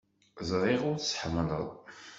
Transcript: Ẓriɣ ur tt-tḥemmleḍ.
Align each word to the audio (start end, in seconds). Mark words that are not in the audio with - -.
Ẓriɣ 0.49 0.81
ur 0.89 0.97
tt-tḥemmleḍ. 0.97 1.67